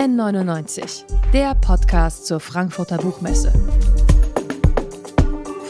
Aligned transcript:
N99, 0.00 1.04
der 1.30 1.54
Podcast 1.56 2.24
zur 2.24 2.40
Frankfurter 2.40 2.96
Buchmesse. 2.96 3.52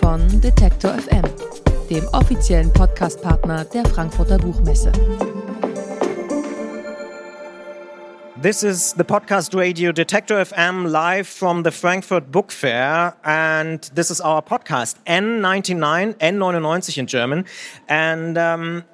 Von 0.00 0.40
Detektor 0.40 0.92
FM, 0.92 1.24
dem 1.90 2.06
offiziellen 2.12 2.72
Podcastpartner 2.72 3.64
der 3.64 3.84
Frankfurter 3.86 4.38
Buchmesse. 4.38 4.92
This 8.40 8.62
is 8.62 8.94
the 8.96 9.02
podcast 9.02 9.52
radio 9.52 9.90
Detector 9.90 10.46
FM 10.46 10.86
live 10.86 11.26
from 11.26 11.64
the 11.64 11.72
Frankfurt 11.72 12.30
Book 12.30 12.52
Fair. 12.52 13.16
And 13.24 13.80
this 13.96 14.12
is 14.12 14.20
our 14.20 14.42
podcast, 14.42 14.98
N99, 15.06 16.14
N99 16.18 16.98
in 16.98 17.06
German. 17.08 17.44
And 17.88 18.38
um, 18.38 18.84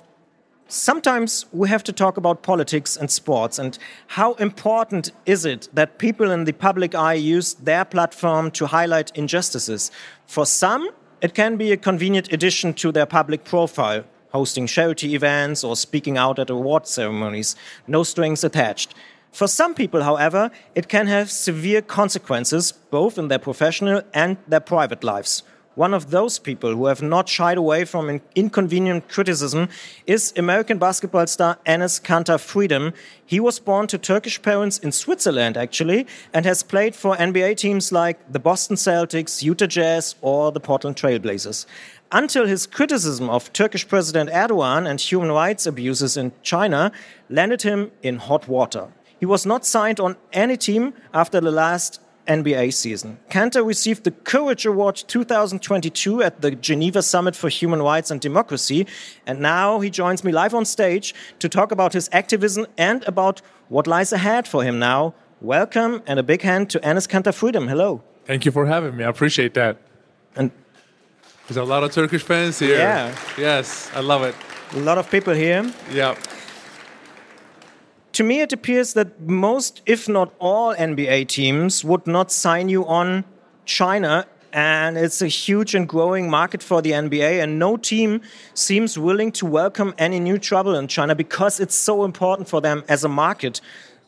sometimes 0.69 1.47
we 1.53 1.69
have 1.69 1.85
to 1.85 1.93
talk 1.93 2.17
about 2.17 2.43
politics 2.43 2.97
and 2.97 3.11
sports. 3.11 3.59
And 3.59 3.79
how 4.09 4.35
important 4.35 5.13
is 5.25 5.45
it 5.45 5.69
that 5.73 5.99
people 5.99 6.31
in 6.31 6.45
the 6.45 6.53
public 6.53 6.95
eye 6.95 7.15
use 7.15 7.55
their 7.55 7.85
platform 7.85 8.51
to 8.53 8.67
highlight 8.67 9.17
injustices? 9.17 9.91
For 10.27 10.47
some, 10.47 10.89
it 11.21 11.35
can 11.35 11.57
be 11.57 11.73
a 11.73 11.77
convenient 11.77 12.33
addition 12.33 12.75
to 12.75 12.93
their 12.93 13.07
public 13.07 13.45
profile, 13.45 14.05
hosting 14.31 14.67
charity 14.67 15.15
events 15.15 15.65
or 15.65 15.77
speaking 15.77 16.19
out 16.19 16.39
at 16.39 16.51
award 16.51 16.87
ceremonies, 16.87 17.57
no 17.87 18.03
strings 18.03 18.45
attached. 18.45 18.95
For 19.33 19.49
some 19.49 19.75
people, 19.75 20.03
however, 20.03 20.51
it 20.75 20.89
can 20.89 21.07
have 21.09 21.31
severe 21.31 21.83
consequences, 21.83 22.73
both 22.73 23.19
in 23.19 23.29
their 23.29 23.39
professional 23.39 24.03
and 24.15 24.37
their 24.49 24.61
private 24.61 25.05
lives. 25.05 25.43
One 25.77 25.93
of 25.93 26.11
those 26.11 26.39
people 26.39 26.75
who 26.75 26.87
have 26.87 27.03
not 27.03 27.29
shied 27.29 27.59
away 27.59 27.85
from 27.85 28.23
inconvenient 28.35 29.11
criticism 29.11 29.69
is 30.07 30.33
American 30.35 30.79
basketball 30.79 31.27
star 31.27 31.59
Enes 31.67 32.01
Kanter 32.01 32.41
Freedom. 32.41 32.95
He 33.27 33.41
was 33.41 33.59
born 33.59 33.87
to 33.89 33.99
Turkish 33.99 34.41
parents 34.41 34.79
in 34.79 34.91
Switzerland, 34.91 35.59
actually, 35.59 36.07
and 36.33 36.47
has 36.47 36.63
played 36.63 36.97
for 36.97 37.15
NBA 37.17 37.59
teams 37.59 37.93
like 37.93 38.17
the 38.33 38.39
Boston 38.39 38.77
Celtics, 38.77 39.43
Utah 39.43 39.67
Jazz, 39.67 40.15
or 40.23 40.51
the 40.51 40.61
Portland 40.61 40.97
Trailblazers. 40.97 41.67
Until 42.11 42.47
his 42.47 42.67
criticism 42.67 43.29
of 43.29 43.53
Turkish 43.53 43.87
President 43.87 44.31
Erdogan 44.31 44.89
and 44.89 44.99
human 44.99 45.31
rights 45.31 45.67
abuses 45.67 46.17
in 46.17 46.33
China 46.43 46.91
landed 47.29 47.61
him 47.61 47.91
in 48.03 48.17
hot 48.17 48.49
water. 48.49 48.89
He 49.21 49.27
was 49.27 49.45
not 49.45 49.67
signed 49.67 50.01
on 50.01 50.17
any 50.33 50.57
team 50.57 50.95
after 51.13 51.39
the 51.39 51.51
last 51.51 52.01
NBA 52.27 52.73
season. 52.75 53.19
Kanter 53.31 53.65
received 53.65 54.05
the 54.05 54.11
Courage 54.11 54.67
Award 54.67 54.97
2022 55.07 56.23
at 56.23 56.41
the 56.41 56.51
Geneva 56.51 57.03
Summit 57.03 57.35
for 57.37 57.49
Human 57.49 57.83
Rights 57.83 58.11
and 58.11 58.21
Democracy, 58.21 58.87
and 59.27 59.41
now 59.41 59.81
he 59.81 59.91
joins 59.91 60.25
me 60.25 60.33
live 60.33 60.55
on 60.55 60.65
stage 60.65 61.15
to 61.39 61.49
talk 61.49 61.73
about 61.73 61.93
his 61.93 62.09
activism 62.13 62.67
and 62.77 63.05
about 63.05 63.43
what 63.69 63.87
lies 63.87 64.13
ahead 64.13 64.47
for 64.47 64.63
him 64.63 64.79
now. 64.79 65.15
Welcome 65.41 66.03
and 66.07 66.19
a 66.19 66.23
big 66.23 66.43
hand 66.43 66.71
to 66.71 66.81
Enes 66.81 67.09
Kanter 67.09 67.35
Freedom. 67.35 67.69
Hello. 67.69 68.03
Thank 68.25 68.45
you 68.45 68.53
for 68.53 68.67
having 68.67 68.97
me. 68.97 69.05
I 69.05 69.09
appreciate 69.09 69.55
that. 69.55 69.79
And 70.35 70.51
there's 71.47 71.57
a 71.57 71.65
lot 71.65 71.85
of 71.85 71.93
Turkish 71.93 72.23
fans 72.23 72.59
here. 72.59 72.79
Yeah. 72.79 73.17
Yes, 73.39 73.91
I 73.95 74.01
love 74.01 74.23
it. 74.23 74.35
A 74.73 74.81
lot 74.81 74.99
of 74.99 75.11
people 75.11 75.35
here. 75.35 75.73
Yeah 75.93 76.17
to 78.17 78.25
me, 78.25 78.41
it 78.41 78.51
appears 78.51 78.95
that 78.95 79.21
most, 79.21 79.83
if 79.85 80.09
not 80.09 80.33
all, 80.39 80.75
NBA 80.75 81.29
teams 81.29 81.85
would 81.85 82.07
not 82.07 82.33
sign 82.33 82.71
you 82.71 82.87
on 82.87 83.27
China. 83.67 84.27
And 84.55 84.97
it's 84.97 85.21
a 85.21 85.29
huge 85.29 85.75
and 85.75 85.87
growing 85.87 86.31
market 86.31 86.63
for 86.63 86.81
the 86.81 86.93
NBA, 86.93 87.43
and 87.43 87.59
no 87.59 87.77
team 87.77 88.23
seems 88.55 88.99
willing 88.99 89.33
to 89.33 89.45
welcome 89.45 89.95
any 89.99 90.19
new 90.19 90.39
trouble 90.39 90.75
in 90.77 90.89
China 90.89 91.15
because 91.15 91.61
it's 91.61 91.75
so 91.75 92.05
important 92.05 92.49
for 92.49 92.63
them 92.63 92.83
as 92.89 93.05
a 93.05 93.09
market. 93.09 93.61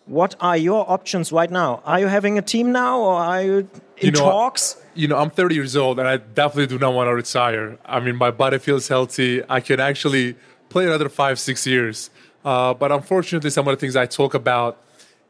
What 0.06 0.36
are 0.40 0.56
your 0.56 0.90
options 0.90 1.30
right 1.30 1.50
now? 1.50 1.82
Are 1.84 2.00
you 2.00 2.06
having 2.06 2.38
a 2.38 2.42
team 2.42 2.72
now, 2.72 2.98
or 2.98 3.12
are 3.12 3.42
you 3.42 3.56
in 3.98 4.06
you 4.06 4.10
know, 4.12 4.20
talks? 4.20 4.80
You 4.94 5.08
know, 5.08 5.18
I'm 5.18 5.28
30 5.28 5.54
years 5.54 5.76
old, 5.76 5.98
and 5.98 6.08
I 6.08 6.16
definitely 6.16 6.68
do 6.68 6.78
not 6.78 6.94
want 6.94 7.08
to 7.08 7.14
retire. 7.14 7.76
I 7.84 8.00
mean, 8.00 8.16
my 8.16 8.30
body 8.30 8.56
feels 8.56 8.88
healthy. 8.88 9.42
I 9.50 9.60
can 9.60 9.80
actually 9.80 10.36
play 10.70 10.86
another 10.86 11.10
five, 11.10 11.38
six 11.38 11.66
years. 11.66 12.08
Uh, 12.48 12.72
but 12.72 12.90
unfortunately, 12.90 13.50
some 13.50 13.68
of 13.68 13.72
the 13.76 13.80
things 13.82 13.94
I 13.94 14.06
talk 14.06 14.32
about 14.32 14.78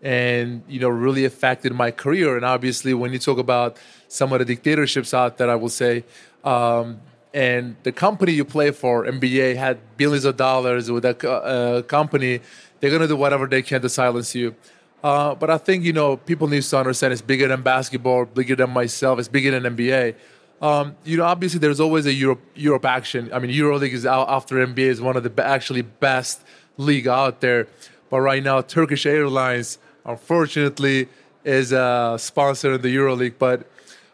and 0.01 0.63
you 0.69 0.79
know 0.79 0.89
really 0.89 1.25
affected 1.25 1.73
my 1.73 1.91
career. 1.91 2.37
And 2.37 2.45
obviously, 2.45 2.95
when 2.95 3.13
you 3.13 3.19
talk 3.19 3.39
about 3.39 3.77
some 4.07 4.33
of 4.33 4.39
the 4.39 4.45
dictatorships 4.45 5.13
out 5.13 5.37
there, 5.37 5.51
I 5.51 5.57
will 5.57 5.75
say. 5.83 6.05
Um, 6.45 7.01
and 7.35 7.75
the 7.83 7.91
company 7.91 8.33
you 8.33 8.45
play 8.45 8.71
for, 8.71 9.05
NBA, 9.05 9.57
had 9.57 9.79
billions 9.97 10.25
of 10.25 10.37
dollars 10.37 10.93
with 10.93 11.05
a 11.05 11.15
uh, 11.29 11.83
company. 11.83 12.41
They're 12.79 12.93
gonna 12.93 13.09
do 13.09 13.17
whatever 13.17 13.49
they 13.49 13.63
can 13.63 13.83
to 13.83 13.89
silence 13.89 14.37
you. 14.37 14.55
Uh, 15.03 15.35
but 15.35 15.51
I 15.51 15.59
think 15.59 15.83
you 15.83 15.93
know 15.93 16.19
people 16.19 16.47
need 16.47 16.63
to 16.63 16.79
understand 16.79 17.13
it's 17.13 17.21
bigger 17.33 17.49
than 17.49 17.63
basketball, 17.63 18.27
bigger 18.27 18.55
than 18.55 18.71
myself, 18.71 19.19
it's 19.19 19.27
bigger 19.27 19.51
than 19.59 19.77
NBA. 19.77 20.15
Um, 20.61 20.97
you 21.05 21.17
know, 21.17 21.25
obviously 21.25 21.61
there's 21.61 21.81
always 21.81 22.07
a 22.07 22.13
Europe 22.13 22.41
Europe 22.55 22.85
action. 22.85 23.31
I 23.33 23.39
mean, 23.39 23.51
EuroLeague 23.51 23.93
is 23.93 24.05
out 24.05 24.29
after 24.29 24.57
NBA 24.57 24.79
is 24.79 25.01
one 25.01 25.17
of 25.17 25.23
the 25.23 25.45
actually 25.45 25.83
best 25.83 26.43
league 26.77 27.07
out 27.07 27.41
there. 27.41 27.69
But 28.11 28.21
right 28.21 28.43
now, 28.43 28.63
Turkish 28.63 29.07
Airlines, 29.07 29.79
unfortunately, 30.05 31.09
is 31.45 31.73
a 31.73 32.17
sponsor 32.19 32.73
in 32.75 32.83
the 32.83 32.95
EuroLeague. 32.95 33.35
But 33.39 33.61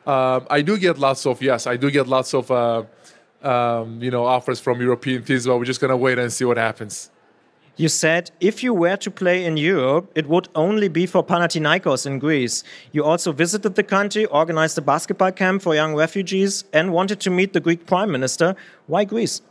um, 0.06 0.46
I 0.50 0.60
do 0.60 0.76
get 0.76 0.98
lots 0.98 1.24
of 1.26 1.40
yes, 1.40 1.66
I 1.66 1.76
do 1.76 1.90
get 1.90 2.06
lots 2.08 2.34
of 2.34 2.50
uh, 2.50 2.82
um, 3.42 4.02
you 4.02 4.10
know 4.10 4.24
offers 4.24 4.60
from 4.60 4.80
European 4.80 5.22
teams. 5.24 5.46
But 5.46 5.58
we're 5.58 5.64
just 5.64 5.80
gonna 5.80 5.96
wait 5.96 6.18
and 6.18 6.32
see 6.32 6.44
what 6.44 6.58
happens. 6.58 7.10
You 7.76 7.88
said 7.88 8.30
if 8.38 8.62
you 8.62 8.72
were 8.72 8.96
to 8.96 9.10
play 9.10 9.44
in 9.44 9.56
Europe, 9.56 10.10
it 10.14 10.28
would 10.28 10.48
only 10.54 10.86
be 10.88 11.06
for 11.06 11.24
Panathinaikos 11.24 12.06
in 12.06 12.20
Greece. 12.20 12.62
You 12.92 13.04
also 13.04 13.32
visited 13.32 13.74
the 13.74 13.82
country, 13.82 14.26
organized 14.26 14.78
a 14.78 14.80
basketball 14.80 15.32
camp 15.32 15.62
for 15.62 15.74
young 15.74 15.94
refugees, 15.96 16.64
and 16.72 16.92
wanted 16.92 17.18
to 17.20 17.30
meet 17.30 17.52
the 17.52 17.60
Greek 17.60 17.84
Prime 17.84 18.12
Minister. 18.12 18.54
Why 18.86 19.04
Greece? 19.04 19.42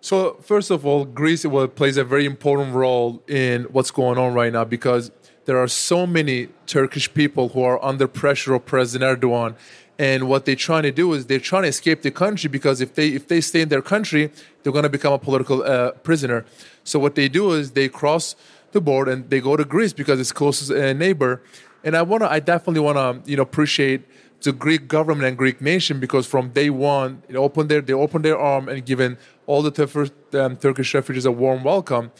So 0.00 0.34
first 0.40 0.70
of 0.70 0.86
all, 0.86 1.04
Greece 1.04 1.44
plays 1.74 1.96
a 1.96 2.04
very 2.04 2.26
important 2.26 2.74
role 2.74 3.20
in 3.26 3.64
what's 3.64 3.90
going 3.90 4.18
on 4.18 4.34
right 4.34 4.52
now 4.52 4.64
because 4.64 5.10
there 5.46 5.58
are 5.58 5.66
so 5.66 6.06
many 6.06 6.48
Turkish 6.66 7.12
people 7.12 7.48
who 7.48 7.62
are 7.62 7.84
under 7.84 8.06
pressure 8.06 8.54
of 8.54 8.66
President 8.66 9.20
Erdogan, 9.20 9.56
and 9.98 10.28
what 10.28 10.44
they're 10.44 10.54
trying 10.54 10.84
to 10.84 10.92
do 10.92 11.12
is 11.14 11.26
they're 11.26 11.40
trying 11.40 11.64
to 11.64 11.68
escape 11.68 12.02
the 12.02 12.12
country 12.12 12.48
because 12.48 12.80
if 12.80 12.94
they 12.94 13.08
if 13.08 13.26
they 13.26 13.40
stay 13.40 13.62
in 13.62 13.68
their 13.68 13.82
country, 13.82 14.30
they're 14.62 14.72
going 14.72 14.84
to 14.84 14.88
become 14.88 15.12
a 15.12 15.18
political 15.18 15.64
uh, 15.64 15.90
prisoner. 16.04 16.44
So 16.88 16.98
what 16.98 17.14
they 17.14 17.28
do 17.28 17.52
is 17.52 17.72
they 17.72 17.88
cross 17.88 18.34
the 18.72 18.80
board 18.80 19.08
and 19.08 19.28
they 19.30 19.40
go 19.40 19.56
to 19.56 19.64
Greece 19.64 19.92
because 19.92 20.20
it's 20.20 20.32
closest 20.32 20.70
uh, 20.70 20.92
neighbor. 20.92 21.42
And 21.84 21.96
I 21.96 22.02
wanna, 22.02 22.26
I 22.26 22.40
definitely 22.40 22.80
wanna, 22.80 23.20
you 23.24 23.36
know, 23.36 23.42
appreciate 23.42 24.02
the 24.42 24.52
Greek 24.52 24.88
government 24.88 25.26
and 25.26 25.36
Greek 25.36 25.60
nation 25.60 26.00
because 26.00 26.26
from 26.26 26.50
day 26.50 26.70
one, 26.70 27.22
they 27.28 27.36
opened 27.36 27.68
their 27.68 27.80
they 27.80 27.92
opened 27.92 28.24
their 28.24 28.38
arm 28.38 28.68
and 28.68 28.84
given 28.84 29.18
all 29.46 29.62
the 29.62 30.12
um, 30.34 30.56
Turkish 30.56 30.94
refugees 30.94 31.24
a 31.24 31.32
warm 31.32 31.64
welcome. 31.64 32.12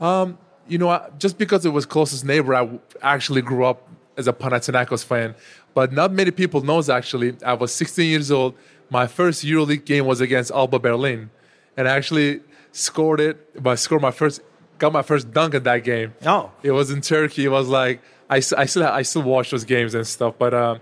Um, 0.00 0.38
you 0.68 0.78
know, 0.78 1.10
just 1.18 1.36
because 1.38 1.66
it 1.66 1.70
was 1.70 1.84
closest 1.86 2.24
neighbor, 2.24 2.54
I 2.54 2.68
actually 3.02 3.42
grew 3.42 3.64
up 3.64 3.88
as 4.16 4.28
a 4.28 4.32
Panathinaikos 4.32 5.04
fan, 5.04 5.34
but 5.74 5.92
not 5.92 6.12
many 6.12 6.30
people 6.30 6.62
knows 6.62 6.88
actually. 6.88 7.36
I 7.44 7.54
was 7.54 7.74
16 7.74 8.08
years 8.08 8.30
old. 8.30 8.54
My 8.90 9.06
first 9.06 9.44
EuroLeague 9.44 9.84
game 9.84 10.06
was 10.06 10.20
against 10.20 10.50
Alba 10.52 10.78
Berlin, 10.78 11.30
and 11.76 11.88
I 11.88 11.96
actually 11.96 12.40
scored 12.74 13.20
it. 13.20 13.62
But 13.62 13.70
I 13.70 13.74
scored 13.76 14.02
my 14.02 14.10
first, 14.10 14.42
got 14.78 14.92
my 14.92 15.02
first 15.02 15.32
dunk 15.32 15.54
in 15.54 15.62
that 15.62 15.84
game. 15.84 16.14
Oh, 16.26 16.50
it 16.62 16.72
was 16.72 16.90
in 16.90 17.00
Turkey. 17.00 17.46
It 17.46 17.50
was 17.50 17.68
like 17.68 18.02
I, 18.28 18.36
I 18.36 18.66
still 18.66 18.84
I 18.84 19.02
still 19.02 19.22
watch 19.22 19.50
those 19.50 19.64
games 19.64 19.94
and 19.94 20.06
stuff, 20.06 20.34
but. 20.38 20.52
Uh, 20.52 20.78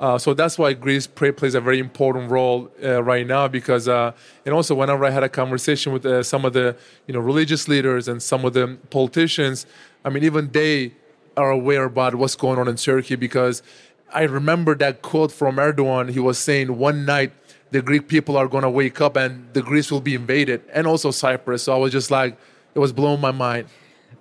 uh, 0.00 0.16
so 0.16 0.32
that's 0.32 0.56
why 0.56 0.72
Greece 0.72 1.06
plays 1.06 1.54
a 1.54 1.60
very 1.60 1.78
important 1.78 2.30
role 2.30 2.70
uh, 2.82 3.02
right 3.02 3.26
now 3.26 3.46
because, 3.46 3.86
uh, 3.86 4.12
and 4.46 4.54
also 4.54 4.74
whenever 4.74 5.04
I 5.04 5.10
had 5.10 5.22
a 5.22 5.28
conversation 5.28 5.92
with 5.92 6.06
uh, 6.06 6.22
some 6.22 6.46
of 6.46 6.54
the, 6.54 6.74
you 7.06 7.12
know, 7.12 7.20
religious 7.20 7.68
leaders 7.68 8.08
and 8.08 8.22
some 8.22 8.46
of 8.46 8.54
the 8.54 8.78
politicians, 8.88 9.66
I 10.02 10.08
mean, 10.08 10.24
even 10.24 10.52
they 10.52 10.94
are 11.36 11.50
aware 11.50 11.84
about 11.84 12.14
what's 12.14 12.34
going 12.34 12.58
on 12.58 12.66
in 12.66 12.76
Turkey 12.76 13.14
because 13.14 13.62
I 14.10 14.22
remember 14.22 14.74
that 14.76 15.02
quote 15.02 15.32
from 15.32 15.56
Erdogan. 15.56 16.10
He 16.10 16.18
was 16.18 16.38
saying 16.38 16.78
one 16.78 17.04
night 17.04 17.32
the 17.70 17.82
Greek 17.82 18.08
people 18.08 18.36
are 18.36 18.48
going 18.48 18.62
to 18.62 18.70
wake 18.70 19.00
up 19.00 19.16
and 19.16 19.52
the 19.52 19.62
Greece 19.62 19.90
will 19.90 20.00
be 20.00 20.14
invaded, 20.14 20.62
and 20.72 20.86
also 20.86 21.10
Cyprus. 21.10 21.64
So 21.64 21.74
I 21.74 21.76
was 21.78 21.92
just 21.92 22.10
like, 22.10 22.36
it 22.74 22.78
was 22.78 22.92
blowing 22.92 23.20
my 23.20 23.30
mind. 23.30 23.68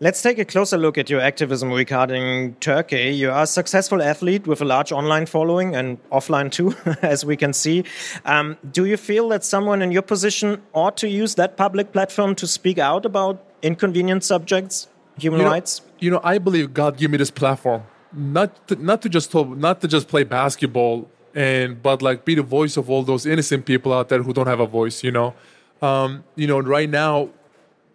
Let's 0.02 0.22
take 0.22 0.40
a 0.40 0.46
closer 0.46 0.78
look 0.78 0.98
at 0.98 1.10
your 1.10 1.20
activism 1.20 1.72
regarding 1.72 2.56
Turkey. 2.56 3.10
You 3.10 3.32
are 3.32 3.44
a 3.44 3.48
successful 3.48 4.02
athlete 4.02 4.48
with 4.48 4.62
a 4.62 4.66
large 4.66 4.94
online 4.94 5.26
following 5.26 5.76
and 5.76 5.98
offline 6.10 6.52
too, 6.52 6.74
as 7.02 7.26
we 7.26 7.36
can 7.36 7.52
see. 7.52 7.84
Um, 8.24 8.58
do 8.72 8.86
you 8.86 8.96
feel 8.96 9.28
that 9.30 9.44
someone 9.44 9.82
in 9.82 9.92
your 9.92 10.02
position 10.02 10.62
ought 10.74 10.96
to 10.98 11.10
use 11.10 11.36
that 11.36 11.58
public 11.58 11.92
platform 11.92 12.36
to 12.36 12.48
speak 12.48 12.78
out 12.78 13.06
about 13.06 13.44
inconvenient 13.62 14.24
subjects, 14.24 14.88
human 15.18 15.40
you 15.40 15.46
know, 15.46 15.52
rights? 15.52 15.82
You 16.00 16.12
know, 16.12 16.22
I 16.24 16.38
believe 16.38 16.74
God 16.74 16.96
gave 16.96 17.10
me 17.10 17.18
this 17.18 17.32
platform 17.32 17.84
not 18.14 18.68
to, 18.68 18.76
not 18.76 19.02
to 19.02 19.10
just 19.10 19.32
talk, 19.32 19.50
not 19.50 19.82
to 19.82 19.88
just 19.88 20.08
play 20.08 20.24
basketball 20.24 21.10
and 21.40 21.82
but 21.82 22.02
like 22.02 22.26
be 22.26 22.36
the 22.36 22.44
voice 22.44 22.76
of 22.76 22.90
all 22.90 23.02
those 23.02 23.26
innocent 23.26 23.66
people 23.66 23.94
out 23.94 24.10
there 24.10 24.22
who 24.22 24.34
don't 24.34 24.48
have 24.48 24.60
a 24.60 24.68
voice. 24.68 25.04
You 25.04 25.12
know, 25.12 25.34
um, 25.82 26.26
you 26.36 26.48
know, 26.48 26.60
right 26.60 26.90
now 26.90 27.30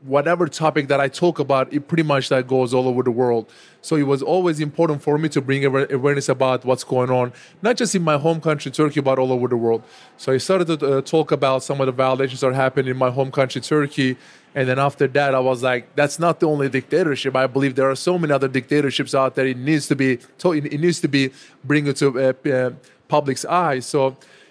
whatever 0.05 0.47
topic 0.49 0.89
that 0.89 1.01
I 1.01 1.09
talk 1.09 1.39
about, 1.39 1.73
it 1.73 1.89
pretty 1.89 2.03
much 2.03 2.29
that 2.29 2.47
goes 2.47 2.75
all 2.75 2.87
over 2.89 3.03
the 3.03 3.11
world. 3.11 3.51
So 3.81 3.97
it 3.97 4.03
was 4.03 4.23
always 4.23 4.61
important 4.61 5.03
for 5.03 5.17
me 5.17 5.29
to 5.31 5.41
bring 5.41 5.65
awareness 5.65 6.29
about 6.29 6.65
what's 6.65 6.85
going 6.85 7.11
on, 7.11 7.33
not 7.63 7.77
just 7.77 7.95
in 7.95 8.03
my 8.03 8.19
home 8.19 8.41
country, 8.41 8.71
Turkey, 8.71 9.01
but 9.01 9.19
all 9.19 9.33
over 9.33 9.49
the 9.49 9.57
world. 9.57 9.83
So 10.19 10.33
I 10.33 10.39
started 10.39 10.79
to 10.79 10.99
uh, 10.99 11.01
talk 11.01 11.33
about 11.33 11.63
some 11.63 11.81
of 11.81 11.87
the 11.87 11.93
violations 11.93 12.41
that 12.41 12.49
are 12.49 12.53
happening 12.53 12.91
in 12.91 12.99
my 12.99 13.11
home 13.11 13.31
country, 13.31 13.63
Turkey. 13.63 14.17
And 14.55 14.69
then 14.69 14.79
after 14.79 15.07
that, 15.09 15.35
I 15.35 15.41
was 15.41 15.63
like, 15.63 15.95
that's 15.97 16.19
not 16.19 16.39
the 16.39 16.49
only 16.49 16.69
dictatorship. 16.69 17.35
I 17.35 17.47
believe 17.47 17.75
there 17.75 17.91
are 17.91 17.97
so 17.97 18.19
many 18.19 18.33
other 18.33 18.49
dictatorships 18.49 19.15
out 19.15 19.35
there. 19.35 19.47
It 19.47 19.57
needs 19.57 19.89
to 19.89 19.97
be, 19.97 20.19
it 20.45 20.81
needs 20.81 21.01
to 21.01 21.09
be 21.09 21.31
bring 21.65 21.87
it 21.87 21.97
to 21.97 22.09
uh, 22.21 22.49
uh, 22.49 22.71
public's 23.17 23.45
eye. 23.45 23.79
So 23.93 24.01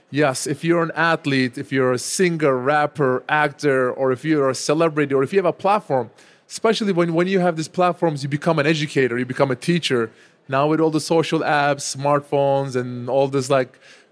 yes, 0.10 0.48
if 0.54 0.60
you're 0.64 0.84
an 0.90 0.96
athlete, 1.14 1.54
if 1.64 1.70
you're 1.76 1.94
a 2.00 2.04
singer, 2.18 2.56
rapper, 2.74 3.14
actor, 3.28 3.92
or 4.00 4.06
if 4.16 4.22
you're 4.30 4.50
a 4.50 4.60
celebrity, 4.70 5.14
or 5.18 5.22
if 5.26 5.34
you 5.34 5.40
have 5.44 5.54
a 5.58 5.60
platform, 5.66 6.06
especially 6.48 6.94
when, 7.00 7.10
when 7.18 7.28
you 7.34 7.40
have 7.46 7.56
these 7.60 7.72
platforms, 7.80 8.18
you 8.24 8.30
become 8.40 8.58
an 8.64 8.68
educator, 8.76 9.16
you 9.22 9.28
become 9.36 9.52
a 9.58 9.60
teacher. 9.72 10.02
Now 10.48 10.64
with 10.70 10.80
all 10.84 10.94
the 11.00 11.06
social 11.16 11.42
apps, 11.42 11.84
smartphones, 11.98 12.72
and 12.80 13.10
all 13.10 13.28
this 13.28 13.50
like 13.58 13.72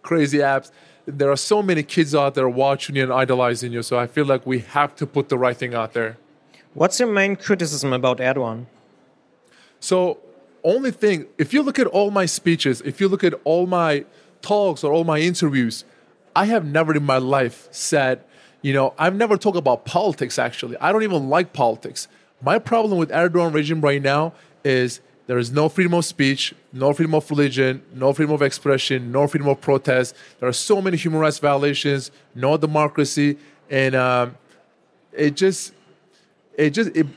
crazy 0.09 0.39
apps, 0.39 0.67
there 1.05 1.31
are 1.35 1.41
so 1.53 1.57
many 1.71 1.83
kids 1.95 2.11
out 2.21 2.31
there 2.37 2.49
watching 2.65 2.95
you 2.97 3.03
and 3.03 3.13
idolizing 3.23 3.71
you. 3.75 3.81
So 3.89 3.93
I 4.03 4.07
feel 4.15 4.25
like 4.33 4.43
we 4.53 4.59
have 4.77 4.91
to 5.01 5.05
put 5.15 5.29
the 5.29 5.37
right 5.45 5.57
thing 5.61 5.73
out 5.81 5.91
there. 5.93 6.17
What's 6.73 6.99
your 6.99 7.11
main 7.21 7.33
criticism 7.45 7.93
about 7.93 8.17
Erdogan? 8.29 8.65
So 9.79 10.17
only 10.75 10.91
thing, 10.91 11.17
if 11.37 11.53
you 11.53 11.61
look 11.67 11.79
at 11.79 11.87
all 11.87 12.09
my 12.11 12.27
speeches, 12.39 12.81
if 12.91 12.95
you 13.01 13.07
look 13.13 13.23
at 13.23 13.35
all 13.43 13.65
my 13.65 14.05
talks 14.41 14.83
or 14.83 14.91
all 14.93 15.03
my 15.03 15.19
interviews, 15.19 15.85
I 16.35 16.45
have 16.45 16.65
never 16.65 16.95
in 16.95 17.03
my 17.03 17.17
life 17.17 17.67
said, 17.71 18.23
you 18.61 18.73
know, 18.73 18.93
I've 18.97 19.15
never 19.15 19.37
talked 19.37 19.57
about 19.57 19.85
politics 19.85 20.39
actually. 20.39 20.77
I 20.77 20.91
don't 20.91 21.03
even 21.03 21.29
like 21.29 21.53
politics. 21.53 22.07
My 22.41 22.59
problem 22.59 22.97
with 22.97 23.09
Erdogan 23.09 23.53
regime 23.53 23.81
right 23.81 24.01
now 24.01 24.33
is 24.63 25.01
there 25.27 25.37
is 25.37 25.51
no 25.51 25.69
freedom 25.69 25.93
of 25.93 26.05
speech, 26.05 26.53
no 26.73 26.93
freedom 26.93 27.15
of 27.15 27.29
religion, 27.29 27.83
no 27.93 28.13
freedom 28.13 28.33
of 28.33 28.41
expression, 28.41 29.11
no 29.11 29.27
freedom 29.27 29.47
of 29.47 29.61
protest. 29.61 30.15
There 30.39 30.49
are 30.49 30.53
so 30.53 30.81
many 30.81 30.97
human 30.97 31.19
rights 31.19 31.39
violations, 31.39 32.11
no 32.35 32.57
democracy, 32.57 33.37
and 33.69 33.95
um, 33.95 34.37
it 35.13 35.35
just, 35.35 35.73
it 36.57 36.71
just, 36.71 36.95
it, 36.95 37.07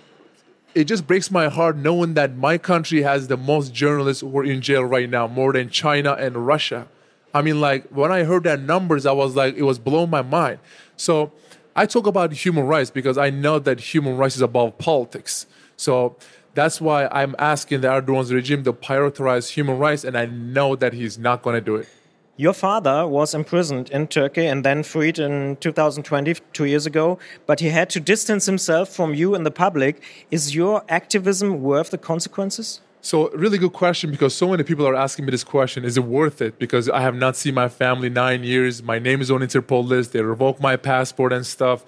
it 0.74 0.84
just 0.84 1.06
breaks 1.06 1.30
my 1.30 1.48
heart 1.48 1.76
knowing 1.76 2.14
that 2.14 2.36
my 2.36 2.58
country 2.58 3.02
has 3.02 3.28
the 3.28 3.36
most 3.36 3.72
journalists 3.72 4.20
who 4.20 4.38
are 4.38 4.44
in 4.44 4.60
jail 4.60 4.84
right 4.84 5.08
now, 5.08 5.26
more 5.26 5.52
than 5.52 5.70
China 5.70 6.12
and 6.12 6.46
Russia. 6.46 6.86
I 7.34 7.42
mean, 7.42 7.60
like 7.60 7.88
when 7.88 8.12
I 8.12 8.22
heard 8.22 8.44
that 8.44 8.60
numbers, 8.60 9.04
I 9.04 9.12
was 9.12 9.34
like, 9.34 9.56
it 9.56 9.62
was 9.62 9.78
blowing 9.78 10.08
my 10.08 10.22
mind. 10.22 10.60
So 10.96 11.32
I 11.74 11.84
talk 11.86 12.06
about 12.06 12.32
human 12.32 12.66
rights 12.66 12.90
because 12.90 13.18
I 13.18 13.30
know 13.30 13.58
that 13.58 13.80
human 13.80 14.16
rights 14.16 14.36
is 14.36 14.42
above 14.42 14.78
politics. 14.78 15.46
So 15.76 16.16
that's 16.54 16.80
why 16.80 17.08
I'm 17.08 17.34
asking 17.38 17.80
the 17.80 17.88
Erdogan's 17.88 18.32
regime 18.32 18.62
to 18.62 18.72
prioritize 18.72 19.50
human 19.50 19.78
rights, 19.78 20.04
and 20.04 20.16
I 20.16 20.26
know 20.26 20.76
that 20.76 20.92
he's 20.92 21.18
not 21.18 21.42
going 21.42 21.54
to 21.54 21.60
do 21.60 21.74
it. 21.74 21.88
Your 22.36 22.52
father 22.52 23.06
was 23.06 23.34
imprisoned 23.34 23.90
in 23.90 24.06
Turkey 24.08 24.46
and 24.46 24.64
then 24.64 24.82
freed 24.82 25.18
in 25.18 25.56
2020, 25.56 26.34
two 26.52 26.64
years 26.64 26.86
ago, 26.86 27.18
but 27.46 27.58
he 27.60 27.68
had 27.70 27.90
to 27.90 28.00
distance 28.00 28.46
himself 28.46 28.88
from 28.88 29.14
you 29.14 29.34
and 29.34 29.44
the 29.44 29.50
public. 29.50 30.02
Is 30.30 30.54
your 30.54 30.84
activism 30.88 31.62
worth 31.62 31.90
the 31.90 31.98
consequences? 31.98 32.80
So, 33.04 33.28
really 33.32 33.58
good 33.58 33.74
question 33.74 34.10
because 34.10 34.34
so 34.34 34.48
many 34.48 34.62
people 34.62 34.88
are 34.88 34.94
asking 34.94 35.26
me 35.26 35.30
this 35.30 35.44
question 35.44 35.84
Is 35.84 35.98
it 35.98 36.04
worth 36.04 36.40
it? 36.40 36.58
Because 36.58 36.88
I 36.88 37.02
have 37.02 37.14
not 37.14 37.36
seen 37.36 37.52
my 37.52 37.68
family 37.68 38.08
nine 38.08 38.44
years. 38.44 38.82
My 38.82 38.98
name 38.98 39.20
is 39.20 39.30
on 39.30 39.40
Interpol 39.40 39.86
list. 39.86 40.14
They 40.14 40.22
revoked 40.22 40.58
my 40.58 40.76
passport 40.76 41.30
and 41.30 41.44
stuff. 41.44 41.84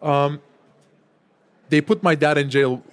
Um, 0.00 0.40
they 1.70 1.80
put 1.80 2.04
my 2.04 2.14
dad 2.14 2.38
in 2.38 2.50
jail 2.50 2.84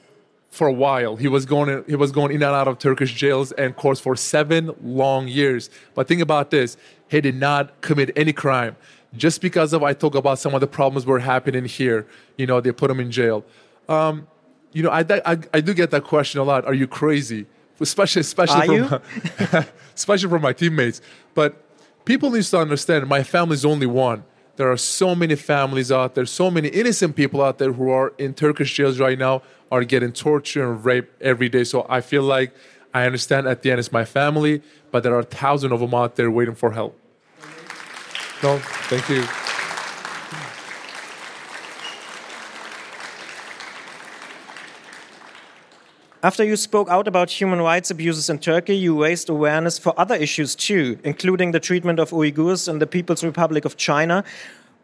for 0.49 0.65
a 0.65 0.73
while. 0.73 1.17
He 1.17 1.27
was 1.27 1.45
going 1.45 1.69
in, 1.69 1.83
he 1.87 1.95
was 1.95 2.11
going 2.11 2.31
in 2.31 2.41
and 2.41 2.45
out 2.45 2.67
of 2.67 2.79
Turkish 2.79 3.13
jails 3.13 3.51
and 3.51 3.75
courts 3.75 4.01
for 4.01 4.15
seven 4.15 4.71
long 4.81 5.27
years. 5.27 5.69
But 5.93 6.07
think 6.07 6.23
about 6.23 6.49
this: 6.49 6.77
he 7.09 7.21
did 7.21 7.35
not 7.35 7.79
commit 7.81 8.09
any 8.15 8.33
crime. 8.33 8.75
Just 9.15 9.39
because 9.39 9.71
of 9.71 9.83
I 9.83 9.93
talk 9.93 10.15
about 10.15 10.39
some 10.39 10.55
of 10.55 10.61
the 10.61 10.67
problems 10.67 11.05
were 11.05 11.19
happening 11.19 11.65
here, 11.65 12.07
you 12.39 12.47
know, 12.47 12.59
they 12.59 12.71
put 12.71 12.89
him 12.89 12.99
in 12.99 13.11
jail. 13.11 13.45
Um, 13.87 14.25
you 14.73 14.81
know, 14.81 14.89
I, 14.89 15.05
I, 15.23 15.37
I 15.53 15.61
do 15.61 15.75
get 15.75 15.91
that 15.91 16.05
question 16.05 16.41
a 16.41 16.43
lot. 16.43 16.65
Are 16.65 16.73
you 16.73 16.87
crazy? 16.87 17.45
Especially 17.79 18.21
especially 18.21 18.87
from 18.87 19.01
especially 19.95 20.29
from 20.29 20.41
my 20.41 20.53
teammates. 20.53 21.01
But 21.33 21.63
people 22.05 22.31
need 22.31 22.43
to 22.43 22.57
understand 22.59 23.07
my 23.07 23.23
family 23.23 23.55
is 23.55 23.65
only 23.65 23.87
one. 23.87 24.23
There 24.55 24.71
are 24.71 24.77
so 24.77 25.13
many 25.13 25.35
families 25.35 25.91
out 25.91 26.15
there, 26.15 26.25
so 26.25 26.49
many 26.49 26.69
innocent 26.69 27.15
people 27.15 27.43
out 27.43 27.59
there 27.59 27.71
who 27.71 27.91
are 27.91 28.13
in 28.17 28.33
Turkish 28.33 28.73
jails 28.73 28.99
right 28.99 29.17
now 29.17 29.43
are 29.71 29.83
getting 29.83 30.11
tortured 30.11 30.67
and 30.67 30.83
raped 30.83 31.21
every 31.21 31.47
day. 31.47 31.63
So 31.63 31.85
I 31.87 32.01
feel 32.01 32.23
like 32.23 32.53
I 32.93 33.05
understand 33.05 33.47
at 33.47 33.61
the 33.61 33.69
end 33.69 33.79
it's 33.79 33.91
my 33.91 34.05
family, 34.05 34.63
but 34.91 35.03
there 35.03 35.15
are 35.15 35.23
thousands 35.23 35.73
of 35.73 35.79
them 35.79 35.93
out 35.93 36.15
there 36.15 36.31
waiting 36.31 36.55
for 36.55 36.71
help. 36.71 36.97
No, 38.41 38.57
thank 38.89 39.09
you. 39.09 39.46
After 46.23 46.43
you 46.43 46.55
spoke 46.55 46.89
out 46.89 47.07
about 47.07 47.29
human 47.29 47.61
rights 47.61 47.91
abuses 47.91 48.27
in 48.27 48.39
Turkey, 48.39 48.75
you 48.75 49.03
raised 49.03 49.29
awareness 49.29 49.77
for 49.77 49.93
other 49.99 50.15
issues 50.15 50.55
too, 50.55 50.97
including 51.03 51.51
the 51.51 51.59
treatment 51.59 51.99
of 51.99 52.09
Uyghurs 52.09 52.67
in 52.67 52.79
the 52.79 52.87
People's 52.87 53.23
Republic 53.23 53.65
of 53.65 53.77
China. 53.77 54.23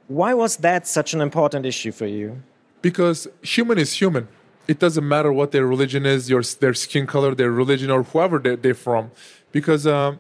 Why 0.08 0.36
was 0.36 0.58
that 0.58 0.86
such 0.86 1.16
an 1.16 1.22
important 1.22 1.66
issue 1.66 1.92
for 1.92 2.06
you? 2.06 2.44
Because 2.84 3.28
human 3.42 3.80
is 3.80 3.94
human. 3.94 4.28
It 4.68 4.78
doesn't 4.78 5.08
matter 5.08 5.34
what 5.34 5.52
their 5.52 5.66
religion 5.66 6.06
is, 6.06 6.30
your, 6.30 6.44
their 6.60 6.76
skin 6.76 7.08
color, 7.08 7.34
their 7.34 7.52
religion, 7.52 7.90
or 7.90 8.04
whoever 8.04 8.38
they're, 8.38 8.56
they're 8.56 8.76
from. 8.76 9.10
Because, 9.52 9.88
um, 9.88 10.20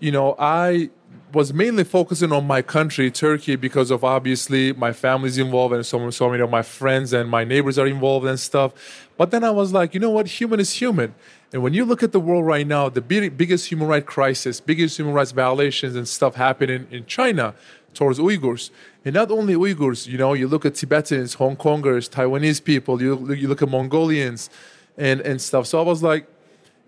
you 0.00 0.12
know, 0.12 0.34
I 0.38 0.88
was 1.32 1.52
mainly 1.52 1.84
focusing 1.84 2.32
on 2.32 2.46
my 2.46 2.60
country, 2.60 3.10
Turkey, 3.10 3.56
because 3.56 3.90
of 3.90 4.04
obviously 4.04 4.72
my 4.72 4.92
family's 4.92 5.38
involved 5.38 5.74
and 5.74 5.84
so, 5.84 6.10
so 6.10 6.28
many 6.28 6.42
of 6.42 6.50
my 6.50 6.62
friends 6.62 7.12
and 7.12 7.30
my 7.30 7.44
neighbors 7.44 7.78
are 7.78 7.86
involved 7.86 8.26
and 8.26 8.38
stuff. 8.38 9.08
But 9.16 9.30
then 9.30 9.42
I 9.42 9.50
was 9.50 9.72
like, 9.72 9.94
you 9.94 10.00
know 10.00 10.10
what? 10.10 10.26
Human 10.26 10.60
is 10.60 10.72
human. 10.74 11.14
And 11.52 11.62
when 11.62 11.74
you 11.74 11.84
look 11.84 12.02
at 12.02 12.12
the 12.12 12.20
world 12.20 12.46
right 12.46 12.66
now, 12.66 12.88
the 12.88 13.00
big, 13.00 13.36
biggest 13.36 13.70
human 13.70 13.88
rights 13.88 14.06
crisis, 14.06 14.60
biggest 14.60 14.98
human 14.98 15.14
rights 15.14 15.32
violations 15.32 15.96
and 15.96 16.06
stuff 16.06 16.34
happening 16.34 16.86
in 16.90 17.06
China 17.06 17.54
towards 17.94 18.18
Uyghurs. 18.18 18.70
And 19.04 19.14
not 19.14 19.30
only 19.30 19.54
Uyghurs, 19.54 20.06
you 20.06 20.18
know, 20.18 20.34
you 20.34 20.48
look 20.48 20.64
at 20.64 20.74
Tibetans, 20.74 21.34
Hong 21.34 21.56
Kongers, 21.56 22.10
Taiwanese 22.10 22.62
people, 22.62 23.00
you, 23.00 23.32
you 23.34 23.48
look 23.48 23.62
at 23.62 23.68
Mongolians 23.68 24.50
and, 24.96 25.20
and 25.22 25.40
stuff. 25.40 25.66
So 25.66 25.78
I 25.78 25.82
was 25.82 26.02
like, 26.02 26.26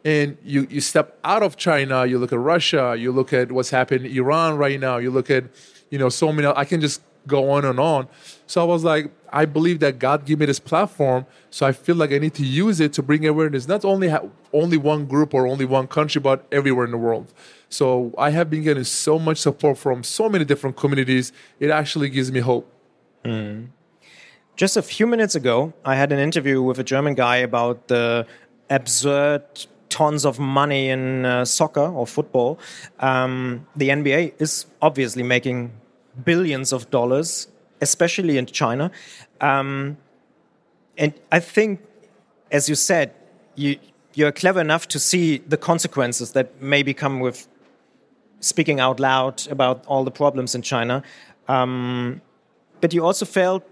and 0.04 0.36
you, 0.42 0.66
you 0.70 0.80
step 0.80 1.18
out 1.24 1.42
of 1.42 1.56
China, 1.56 2.04
you 2.04 2.18
look 2.18 2.32
at 2.32 2.38
Russia, 2.38 2.94
you 2.98 3.10
look 3.10 3.32
at 3.32 3.50
what's 3.50 3.70
happening 3.70 4.10
in 4.10 4.16
Iran 4.16 4.56
right 4.58 4.78
now, 4.78 4.98
you 4.98 5.10
look 5.10 5.30
at, 5.30 5.44
you 5.90 5.98
know, 5.98 6.08
so 6.08 6.32
many, 6.32 6.46
I 6.48 6.64
can 6.64 6.80
just 6.80 7.00
go 7.26 7.50
on 7.50 7.64
and 7.64 7.80
on. 7.80 8.06
So 8.46 8.60
I 8.60 8.64
was 8.64 8.84
like, 8.84 9.10
I 9.32 9.46
believe 9.46 9.80
that 9.80 9.98
God 9.98 10.26
gave 10.26 10.38
me 10.38 10.46
this 10.46 10.60
platform, 10.60 11.26
so 11.50 11.66
I 11.66 11.72
feel 11.72 11.96
like 11.96 12.12
I 12.12 12.18
need 12.18 12.34
to 12.34 12.44
use 12.44 12.80
it 12.80 12.92
to 12.94 13.02
bring 13.02 13.26
awareness, 13.26 13.66
not 13.66 13.84
only 13.84 14.08
ha- 14.08 14.24
only 14.52 14.76
one 14.76 15.06
group 15.06 15.32
or 15.32 15.46
only 15.46 15.64
one 15.64 15.86
country, 15.86 16.20
but 16.20 16.46
everywhere 16.52 16.84
in 16.84 16.90
the 16.90 16.98
world. 16.98 17.32
So 17.68 18.14
I 18.18 18.30
have 18.30 18.50
been 18.50 18.62
getting 18.62 18.84
so 18.84 19.18
much 19.18 19.38
support 19.38 19.78
from 19.78 20.04
so 20.04 20.28
many 20.28 20.44
different 20.44 20.76
communities. 20.76 21.32
It 21.58 21.70
actually 21.70 22.10
gives 22.10 22.30
me 22.30 22.40
hope. 22.40 22.70
Mm. 23.24 23.68
Just 24.54 24.76
a 24.76 24.82
few 24.82 25.06
minutes 25.06 25.34
ago, 25.34 25.72
I 25.84 25.96
had 25.96 26.12
an 26.12 26.20
interview 26.20 26.62
with 26.62 26.78
a 26.78 26.84
German 26.84 27.14
guy 27.14 27.38
about 27.38 27.88
the 27.88 28.26
absurd 28.70 29.42
tons 29.94 30.24
of 30.26 30.40
money 30.40 30.88
in 30.90 31.24
uh, 31.24 31.44
soccer 31.44 31.88
or 31.98 32.04
football. 32.04 32.58
Um, 32.98 33.64
the 33.76 33.90
NBA 33.90 34.34
is 34.40 34.66
obviously 34.82 35.22
making 35.22 35.70
billions 36.24 36.72
of 36.72 36.90
dollars, 36.90 37.46
especially 37.80 38.36
in 38.36 38.46
China. 38.46 38.90
Um, 39.40 39.96
and 40.98 41.14
I 41.30 41.38
think, 41.38 41.80
as 42.50 42.68
you 42.68 42.74
said, 42.74 43.14
you, 43.54 43.78
you're 44.14 44.32
clever 44.32 44.60
enough 44.60 44.88
to 44.88 44.98
see 44.98 45.38
the 45.38 45.56
consequences 45.56 46.32
that 46.32 46.60
maybe 46.60 46.92
come 46.92 47.20
with 47.20 47.46
speaking 48.40 48.80
out 48.80 48.98
loud 48.98 49.46
about 49.48 49.86
all 49.86 50.02
the 50.02 50.10
problems 50.10 50.56
in 50.56 50.62
China. 50.62 51.04
Um, 51.46 52.20
but 52.80 52.92
you 52.92 53.04
also 53.04 53.24
felt 53.26 53.62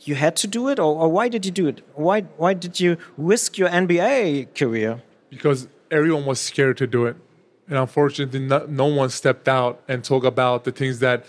you 0.00 0.14
had 0.14 0.36
to 0.36 0.46
do 0.46 0.68
it, 0.68 0.78
or, 0.78 0.96
or, 1.02 1.08
why 1.08 1.28
did 1.28 1.44
you 1.44 1.52
do 1.52 1.66
it? 1.66 1.82
Why 1.94 2.22
why 2.42 2.54
did 2.54 2.80
you 2.80 2.96
risk 3.16 3.58
your 3.58 3.68
NBA 3.68 4.54
career? 4.54 5.02
Because 5.32 5.66
everyone 5.90 6.26
was 6.26 6.38
scared 6.38 6.76
to 6.76 6.86
do 6.86 7.06
it. 7.06 7.16
And 7.66 7.78
unfortunately, 7.78 8.40
no, 8.40 8.66
no 8.68 8.84
one 8.84 9.08
stepped 9.08 9.48
out 9.48 9.80
and 9.88 10.04
talked 10.04 10.26
about 10.26 10.64
the 10.64 10.72
things 10.72 10.98
that 10.98 11.24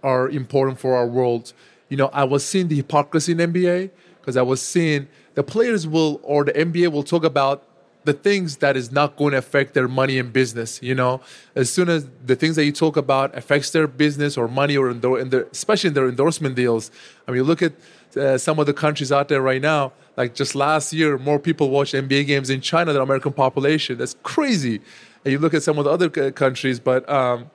are 0.00 0.28
important 0.28 0.78
for 0.78 0.94
our 0.94 1.08
world. 1.08 1.52
You 1.88 1.96
know, 1.96 2.08
I 2.12 2.22
was 2.22 2.44
seeing 2.44 2.68
the 2.68 2.76
hypocrisy 2.76 3.32
in 3.32 3.38
NBA 3.38 3.90
because 4.20 4.36
I 4.36 4.42
was 4.42 4.62
seeing 4.62 5.08
the 5.34 5.42
players 5.42 5.88
will 5.88 6.20
or 6.22 6.44
the 6.44 6.52
NBA 6.52 6.92
will 6.92 7.02
talk 7.02 7.24
about 7.24 7.64
the 8.08 8.14
things 8.14 8.56
that 8.64 8.74
is 8.74 8.90
not 8.90 9.16
going 9.16 9.32
to 9.32 9.38
affect 9.38 9.74
their 9.74 9.86
money 9.86 10.18
and 10.18 10.32
business. 10.32 10.82
You 10.82 10.94
know, 10.94 11.20
as 11.54 11.70
soon 11.70 11.90
as 11.90 12.08
the 12.24 12.36
things 12.36 12.56
that 12.56 12.64
you 12.64 12.72
talk 12.72 12.96
about 12.96 13.36
affects 13.36 13.70
their 13.70 13.86
business 13.86 14.38
or 14.38 14.48
money 14.48 14.78
or 14.78 14.94
their, 14.94 15.18
in 15.18 15.28
their 15.28 15.44
especially 15.52 15.88
in 15.88 15.94
their 15.94 16.08
endorsement 16.08 16.54
deals. 16.56 16.90
I 17.26 17.32
mean, 17.32 17.42
look 17.42 17.60
at 17.60 17.74
uh, 18.16 18.38
some 18.38 18.58
of 18.58 18.64
the 18.64 18.72
countries 18.72 19.12
out 19.12 19.28
there 19.28 19.42
right 19.42 19.60
now. 19.60 19.92
Like 20.16 20.34
just 20.34 20.54
last 20.54 20.90
year, 20.94 21.18
more 21.18 21.38
people 21.38 21.68
watched 21.68 21.92
NBA 21.92 22.26
games 22.26 22.48
in 22.48 22.62
China 22.62 22.94
than 22.94 23.02
American 23.02 23.34
population. 23.34 23.98
That's 23.98 24.16
crazy. 24.22 24.80
And 25.22 25.32
you 25.32 25.38
look 25.38 25.52
at 25.52 25.62
some 25.62 25.78
of 25.78 25.84
the 25.84 25.90
other 25.90 26.08
countries, 26.30 26.80
but 26.80 27.06
um, 27.10 27.50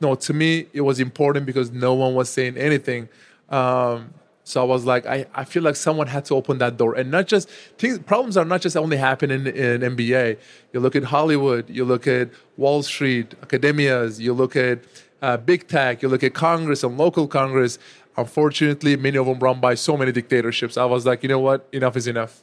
no, 0.00 0.14
to 0.14 0.32
me 0.32 0.68
it 0.72 0.82
was 0.82 1.00
important 1.00 1.44
because 1.44 1.72
no 1.72 1.92
one 1.94 2.14
was 2.14 2.30
saying 2.30 2.56
anything. 2.56 3.08
Um, 3.48 4.14
so 4.48 4.62
I 4.62 4.64
was 4.64 4.86
like, 4.86 5.04
I, 5.04 5.26
I 5.34 5.44
feel 5.44 5.62
like 5.62 5.76
someone 5.76 6.06
had 6.06 6.24
to 6.26 6.34
open 6.34 6.56
that 6.56 6.78
door. 6.78 6.94
And 6.94 7.10
not 7.10 7.26
just 7.26 7.50
things, 7.76 7.98
problems 7.98 8.34
are 8.38 8.46
not 8.46 8.62
just 8.62 8.78
only 8.78 8.96
happening 8.96 9.46
in, 9.46 9.82
in 9.82 9.94
NBA. 9.94 10.38
You 10.72 10.80
look 10.80 10.96
at 10.96 11.04
Hollywood, 11.04 11.68
you 11.68 11.84
look 11.84 12.06
at 12.06 12.30
Wall 12.56 12.82
Street, 12.82 13.38
academias, 13.42 14.18
you 14.18 14.32
look 14.32 14.56
at 14.56 14.78
uh, 15.20 15.36
big 15.36 15.68
tech, 15.68 16.00
you 16.00 16.08
look 16.08 16.22
at 16.22 16.32
Congress 16.32 16.82
and 16.82 16.96
local 16.96 17.28
Congress. 17.28 17.78
Unfortunately, 18.16 18.96
many 18.96 19.18
of 19.18 19.26
them 19.26 19.38
run 19.38 19.60
by 19.60 19.74
so 19.74 19.98
many 19.98 20.12
dictatorships. 20.12 20.78
I 20.78 20.86
was 20.86 21.04
like, 21.04 21.22
you 21.22 21.28
know 21.28 21.40
what? 21.40 21.68
Enough 21.72 21.98
is 21.98 22.06
enough. 22.06 22.42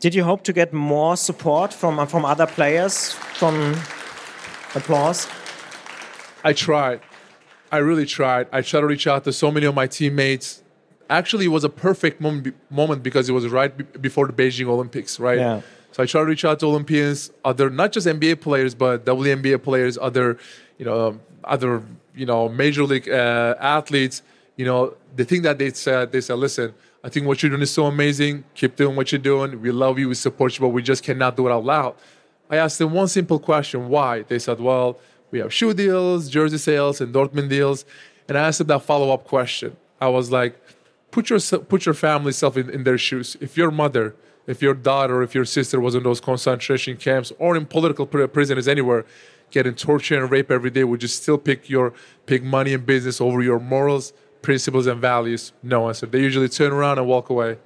Did 0.00 0.14
you 0.14 0.24
hope 0.24 0.42
to 0.44 0.54
get 0.54 0.72
more 0.72 1.18
support 1.18 1.74
from, 1.74 2.06
from 2.06 2.24
other 2.24 2.46
players, 2.46 3.12
from 3.12 3.74
applause? 4.74 5.28
I 6.42 6.54
tried. 6.54 7.00
I 7.70 7.76
really 7.78 8.06
tried. 8.06 8.46
I 8.52 8.62
tried 8.62 8.80
to 8.80 8.86
reach 8.86 9.06
out 9.06 9.24
to 9.24 9.34
so 9.34 9.50
many 9.50 9.66
of 9.66 9.74
my 9.74 9.86
teammates 9.86 10.62
actually 11.08 11.46
it 11.46 11.48
was 11.48 11.64
a 11.64 11.68
perfect 11.68 12.20
moment, 12.20 12.54
moment 12.70 13.02
because 13.02 13.28
it 13.28 13.32
was 13.32 13.46
right 13.48 13.76
b- 13.76 13.84
before 14.00 14.26
the 14.26 14.32
Beijing 14.32 14.66
Olympics, 14.66 15.18
right? 15.20 15.38
Yeah. 15.38 15.60
So 15.92 16.02
I 16.02 16.06
tried 16.06 16.22
to 16.22 16.26
reach 16.26 16.44
out 16.44 16.60
to 16.60 16.66
Olympians, 16.66 17.30
other 17.44 17.70
not 17.70 17.92
just 17.92 18.06
NBA 18.06 18.40
players, 18.40 18.74
but 18.74 19.04
WNBA 19.06 19.62
players, 19.62 19.96
other, 19.96 20.38
you 20.78 20.84
know, 20.84 21.18
other, 21.44 21.82
you 22.14 22.26
know, 22.26 22.48
major 22.48 22.84
league 22.84 23.08
uh, 23.08 23.54
athletes. 23.58 24.22
You 24.56 24.66
know, 24.66 24.94
the 25.14 25.24
thing 25.24 25.42
that 25.42 25.58
they 25.58 25.70
said, 25.70 26.12
they 26.12 26.20
said, 26.20 26.34
listen, 26.34 26.74
I 27.02 27.08
think 27.08 27.26
what 27.26 27.42
you're 27.42 27.50
doing 27.50 27.62
is 27.62 27.70
so 27.70 27.86
amazing. 27.86 28.44
Keep 28.54 28.76
doing 28.76 28.96
what 28.96 29.12
you're 29.12 29.18
doing. 29.18 29.60
We 29.62 29.70
love 29.70 29.98
you. 29.98 30.08
We 30.08 30.14
support 30.14 30.58
you, 30.58 30.60
but 30.60 30.68
we 30.70 30.82
just 30.82 31.02
cannot 31.02 31.36
do 31.36 31.46
it 31.46 31.52
out 31.52 31.64
loud. 31.64 31.94
I 32.50 32.56
asked 32.56 32.78
them 32.78 32.92
one 32.92 33.08
simple 33.08 33.38
question: 33.38 33.88
Why? 33.88 34.22
They 34.22 34.38
said, 34.38 34.60
well, 34.60 34.98
we 35.30 35.38
have 35.38 35.52
shoe 35.52 35.74
deals, 35.74 36.28
jersey 36.28 36.58
sales, 36.58 37.00
and 37.00 37.08
endorsement 37.08 37.48
deals. 37.48 37.84
And 38.28 38.36
I 38.36 38.48
asked 38.48 38.58
them 38.58 38.66
that 38.68 38.82
follow-up 38.82 39.24
question. 39.24 39.76
I 40.00 40.08
was 40.08 40.30
like, 40.30 40.60
put 41.10 41.30
your 41.30 41.40
put 41.40 41.86
your 41.86 41.94
family 41.94 42.32
self 42.32 42.56
in, 42.56 42.70
in 42.70 42.84
their 42.84 42.98
shoes. 42.98 43.36
If 43.40 43.56
your 43.56 43.70
mother, 43.70 44.14
if 44.46 44.62
your 44.62 44.74
daughter, 44.74 45.22
if 45.22 45.34
your 45.34 45.44
sister 45.44 45.80
was 45.80 45.94
in 45.94 46.02
those 46.02 46.20
concentration 46.20 46.96
camps 46.96 47.32
or 47.38 47.56
in 47.56 47.66
political 47.66 48.06
prisons 48.06 48.68
anywhere, 48.68 49.04
getting 49.50 49.74
tortured 49.74 50.22
and 50.22 50.30
raped 50.30 50.50
every 50.50 50.70
day, 50.70 50.84
would 50.84 51.02
you 51.02 51.08
still 51.08 51.38
pick 51.38 51.68
your 51.68 51.92
pick 52.26 52.42
money 52.42 52.74
and 52.74 52.84
business 52.86 53.20
over 53.20 53.42
your 53.42 53.58
morals, 53.58 54.12
principles, 54.42 54.86
and 54.86 55.00
values? 55.00 55.52
No 55.62 55.88
answer. 55.88 56.06
They 56.06 56.20
usually 56.20 56.48
turn 56.48 56.72
around 56.72 56.98
and 56.98 57.06
walk 57.06 57.30
away. 57.30 57.58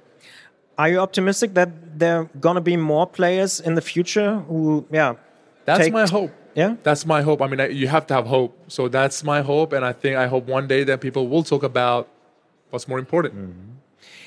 Are 0.77 0.89
you 0.89 0.99
optimistic 0.99 1.53
that 1.53 1.99
there 1.99 2.21
are 2.21 2.29
gonna 2.39 2.61
be 2.61 2.77
more 2.77 3.05
players 3.05 3.59
in 3.59 3.75
the 3.75 3.81
future 3.81 4.39
who, 4.47 4.85
yeah? 4.91 5.15
That's 5.65 5.89
my 5.91 6.07
hope. 6.07 6.31
Yeah, 6.55 6.75
that's 6.83 7.05
my 7.05 7.21
hope. 7.21 7.41
I 7.41 7.47
mean, 7.47 7.71
you 7.71 7.87
have 7.87 8.07
to 8.07 8.13
have 8.13 8.27
hope. 8.27 8.57
So 8.67 8.89
that's 8.89 9.23
my 9.23 9.41
hope, 9.41 9.71
and 9.71 9.85
I 9.85 9.93
think 9.93 10.17
I 10.17 10.27
hope 10.27 10.47
one 10.47 10.67
day 10.67 10.83
that 10.83 10.99
people 10.99 11.27
will 11.29 11.43
talk 11.43 11.63
about 11.63 12.09
what's 12.71 12.87
more 12.87 12.99
important. 12.99 13.33
Mm 13.35 13.45
-hmm. 13.45 13.81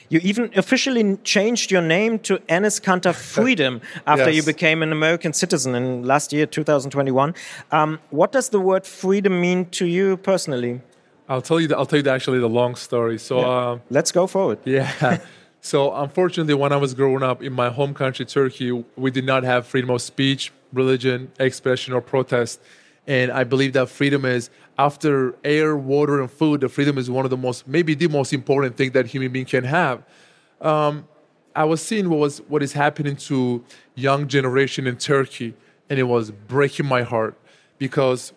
You 0.08 0.20
even 0.22 0.50
officially 0.56 1.18
changed 1.24 1.70
your 1.70 1.82
name 1.82 2.18
to 2.20 2.38
Enes 2.48 2.80
Kanter 2.80 3.14
Freedom 3.34 3.80
after 4.06 4.30
yes. 4.30 4.36
you 4.36 4.42
became 4.42 4.82
an 4.82 4.92
American 4.92 5.32
citizen 5.32 5.74
in 5.74 6.04
last 6.04 6.32
year, 6.32 6.46
2021. 6.46 7.34
Um, 7.72 7.98
what 8.10 8.32
does 8.32 8.48
the 8.50 8.60
word 8.60 8.86
freedom 8.86 9.40
mean 9.40 9.66
to 9.70 9.86
you 9.86 10.16
personally? 10.16 10.80
I'll 11.28 11.42
tell 11.42 11.58
you. 11.58 11.68
The, 11.68 11.76
I'll 11.76 11.86
tell 11.86 11.96
you 11.96 12.02
the, 12.02 12.12
actually 12.12 12.38
the 12.38 12.48
long 12.48 12.74
story. 12.74 13.18
So 13.18 13.40
yeah. 13.40 13.46
uh, 13.46 13.78
let's 13.90 14.12
go 14.12 14.26
forward. 14.26 14.58
Yeah. 14.66 15.18
so 15.60 15.94
unfortunately, 15.94 16.54
when 16.54 16.72
I 16.72 16.76
was 16.76 16.94
growing 16.94 17.22
up 17.22 17.42
in 17.42 17.52
my 17.52 17.70
home 17.70 17.94
country, 17.94 18.26
Turkey, 18.26 18.84
we 18.96 19.10
did 19.10 19.24
not 19.24 19.42
have 19.44 19.66
freedom 19.66 19.90
of 19.90 20.02
speech, 20.02 20.52
religion, 20.72 21.32
expression, 21.40 21.94
or 21.94 22.00
protest. 22.00 22.60
And 23.06 23.30
I 23.32 23.44
believe 23.44 23.72
that 23.74 23.88
freedom 23.88 24.24
is 24.24 24.50
after 24.78 25.36
air, 25.44 25.76
water, 25.76 26.20
and 26.20 26.30
food, 26.30 26.60
the 26.60 26.68
freedom 26.68 26.98
is 26.98 27.10
one 27.10 27.24
of 27.24 27.30
the 27.30 27.36
most, 27.36 27.66
maybe 27.66 27.94
the 27.94 28.08
most 28.08 28.32
important 28.32 28.76
thing 28.76 28.90
that 28.90 29.06
human 29.06 29.32
being 29.32 29.44
can 29.44 29.64
have. 29.64 30.02
Um, 30.60 31.06
I 31.54 31.64
was 31.64 31.80
seeing 31.80 32.10
what 32.10 32.18
was 32.18 32.38
what 32.48 32.62
is 32.62 32.72
happening 32.72 33.16
to 33.16 33.64
young 33.94 34.26
generation 34.26 34.86
in 34.86 34.96
Turkey, 34.96 35.54
and 35.88 35.98
it 35.98 36.04
was 36.04 36.30
breaking 36.30 36.86
my 36.86 37.02
heart 37.02 37.38
because 37.78 38.32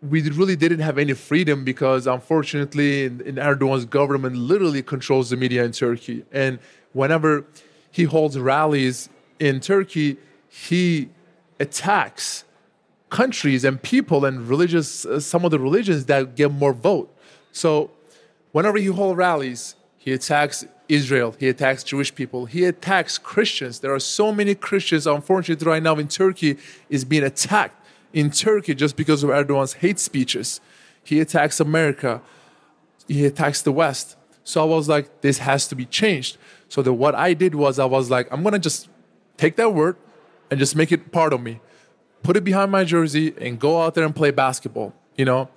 we 0.00 0.22
really 0.30 0.56
didn't 0.56 0.80
have 0.80 0.98
any 0.98 1.12
freedom 1.12 1.64
because 1.64 2.06
unfortunately, 2.06 3.04
in, 3.04 3.20
in 3.20 3.34
Erdogan's 3.36 3.84
government 3.84 4.36
literally 4.36 4.82
controls 4.82 5.30
the 5.30 5.36
media 5.36 5.64
in 5.64 5.72
Turkey, 5.72 6.24
and 6.32 6.58
whenever 6.92 7.44
he 7.90 8.04
holds 8.04 8.38
rallies 8.38 9.10
in 9.38 9.60
Turkey, 9.60 10.16
he 10.48 11.10
attacks 11.60 12.44
countries 13.12 13.62
and 13.62 13.80
people 13.82 14.24
and 14.24 14.48
religious, 14.48 15.04
uh, 15.04 15.20
some 15.20 15.44
of 15.44 15.50
the 15.50 15.58
religions 15.58 16.06
that 16.06 16.34
get 16.34 16.50
more 16.50 16.72
vote. 16.72 17.14
So 17.52 17.90
whenever 18.52 18.78
he 18.78 18.86
holds 18.86 19.18
rallies, 19.18 19.74
he 19.98 20.12
attacks 20.14 20.64
Israel, 20.88 21.36
he 21.38 21.48
attacks 21.48 21.84
Jewish 21.84 22.12
people, 22.14 22.46
he 22.46 22.64
attacks 22.64 23.18
Christians. 23.18 23.80
There 23.80 23.94
are 23.94 24.00
so 24.00 24.32
many 24.32 24.54
Christians, 24.54 25.06
unfortunately, 25.06 25.66
right 25.66 25.82
now 25.82 25.96
in 25.96 26.08
Turkey, 26.08 26.56
is 26.88 27.04
being 27.04 27.22
attacked 27.22 27.78
in 28.14 28.30
Turkey 28.30 28.74
just 28.74 28.96
because 28.96 29.22
of 29.22 29.28
Erdogan's 29.28 29.74
hate 29.74 29.98
speeches. 29.98 30.62
He 31.04 31.20
attacks 31.20 31.60
America, 31.60 32.22
he 33.06 33.26
attacks 33.26 33.60
the 33.60 33.72
West. 33.72 34.16
So 34.42 34.62
I 34.62 34.64
was 34.64 34.88
like, 34.88 35.20
this 35.20 35.38
has 35.38 35.68
to 35.68 35.74
be 35.74 35.84
changed. 35.84 36.38
So 36.70 36.80
the, 36.80 36.94
what 36.94 37.14
I 37.14 37.34
did 37.34 37.54
was 37.54 37.78
I 37.78 37.84
was 37.84 38.08
like, 38.10 38.26
I'm 38.32 38.42
gonna 38.42 38.58
just 38.58 38.88
take 39.36 39.56
that 39.56 39.74
word 39.74 39.96
and 40.50 40.58
just 40.58 40.74
make 40.74 40.90
it 40.92 41.12
part 41.12 41.34
of 41.34 41.42
me 41.42 41.60
put 42.22 42.36
it 42.36 42.44
behind 42.44 42.70
my 42.70 42.84
jersey 42.84 43.34
and 43.40 43.58
go 43.58 43.82
out 43.82 43.94
there 43.94 44.04
and 44.04 44.14
play 44.14 44.30
basketball, 44.30 44.94
you 45.16 45.24
know? 45.24 45.48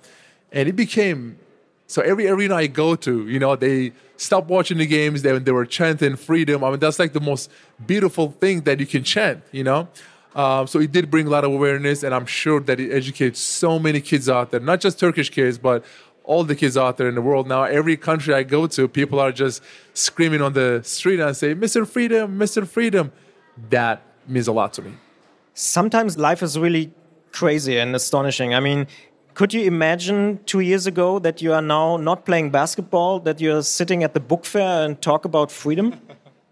And 0.52 0.68
it 0.68 0.76
became 0.76 1.38
so 1.86 2.02
every 2.02 2.26
arena 2.26 2.56
I 2.56 2.66
go 2.66 2.96
to, 2.96 3.28
you 3.28 3.38
know, 3.38 3.54
they 3.54 3.92
stop 4.16 4.46
watching 4.48 4.78
the 4.78 4.86
games, 4.86 5.22
they, 5.22 5.38
they 5.38 5.52
were 5.52 5.66
chanting 5.66 6.16
freedom. 6.16 6.64
I 6.64 6.70
mean, 6.70 6.80
that's 6.80 6.98
like 6.98 7.12
the 7.12 7.20
most 7.20 7.50
beautiful 7.86 8.32
thing 8.32 8.62
that 8.62 8.80
you 8.80 8.86
can 8.86 9.04
chant, 9.04 9.42
you 9.52 9.62
know? 9.62 9.88
Um, 10.34 10.66
so 10.66 10.80
it 10.80 10.92
did 10.92 11.10
bring 11.10 11.26
a 11.26 11.30
lot 11.30 11.44
of 11.44 11.52
awareness, 11.52 12.02
and 12.02 12.14
I'm 12.14 12.26
sure 12.26 12.60
that 12.60 12.80
it 12.80 12.92
educates 12.92 13.40
so 13.40 13.78
many 13.78 14.00
kids 14.00 14.28
out 14.28 14.50
there, 14.50 14.60
not 14.60 14.80
just 14.80 14.98
Turkish 14.98 15.30
kids, 15.30 15.58
but 15.58 15.84
all 16.24 16.42
the 16.44 16.56
kids 16.56 16.76
out 16.76 16.96
there 16.96 17.08
in 17.08 17.14
the 17.14 17.22
world 17.22 17.46
now. 17.46 17.62
Every 17.62 17.96
country 17.96 18.34
I 18.34 18.42
go 18.42 18.66
to, 18.66 18.88
people 18.88 19.20
are 19.20 19.32
just 19.32 19.62
screaming 19.94 20.42
on 20.42 20.52
the 20.52 20.82
street 20.82 21.20
and 21.20 21.34
say, 21.36 21.54
Mr. 21.54 21.86
Freedom, 21.86 22.38
Mr. 22.38 22.66
Freedom. 22.66 23.12
That 23.70 24.02
means 24.26 24.48
a 24.48 24.52
lot 24.52 24.72
to 24.74 24.82
me 24.82 24.92
sometimes 25.56 26.18
life 26.18 26.42
is 26.42 26.58
really 26.58 26.92
crazy 27.32 27.78
and 27.78 27.96
astonishing. 27.96 28.54
I 28.54 28.60
mean, 28.60 28.86
could 29.34 29.52
you 29.52 29.62
imagine 29.62 30.38
two 30.46 30.60
years 30.60 30.86
ago 30.86 31.18
that 31.18 31.42
you 31.42 31.52
are 31.52 31.62
now 31.62 31.96
not 31.96 32.24
playing 32.24 32.50
basketball, 32.50 33.20
that 33.20 33.40
you're 33.40 33.62
sitting 33.62 34.04
at 34.04 34.14
the 34.14 34.20
book 34.20 34.44
fair 34.44 34.84
and 34.84 35.00
talk 35.00 35.24
about 35.24 35.50
freedom? 35.50 36.00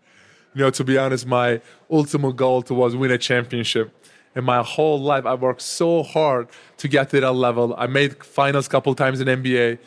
you 0.55 0.65
know, 0.65 0.71
to 0.71 0.85
be 0.85 0.99
honest, 0.99 1.27
my 1.27 1.61
ultimate 1.91 2.37
goal 2.37 2.65
was 2.71 2.97
win 2.97 3.11
a 3.11 3.19
championship. 3.19 3.95
In 4.35 4.45
my 4.45 4.63
whole 4.63 5.01
life, 5.01 5.27
I 5.27 5.35
worked 5.35 5.63
so 5.63 6.03
hard 6.03 6.49
to 6.79 6.89
get 6.89 7.11
to 7.11 7.21
that 7.21 7.33
level. 7.33 7.75
I 7.79 7.87
made 7.87 8.25
finals 8.25 8.67
a 8.67 8.71
couple 8.71 8.93
times 8.95 9.21
in 9.21 9.29
NBA, 9.29 9.79